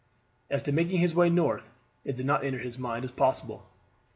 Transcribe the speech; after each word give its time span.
As 0.49 0.63
to 0.63 0.71
making 0.71 0.97
his 0.97 1.13
way 1.13 1.29
north, 1.29 1.63
it 2.03 2.15
did 2.15 2.25
not 2.25 2.43
enter 2.43 2.57
his 2.57 2.75
mind 2.79 3.03
as 3.03 3.11
possible. 3.11 3.67